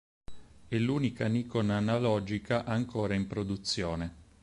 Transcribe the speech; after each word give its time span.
È 0.67 0.75
l'unica 0.79 1.27
Nikon 1.27 1.69
analogica 1.69 2.63
ancora 2.63 3.13
in 3.13 3.27
produzione. 3.27 4.15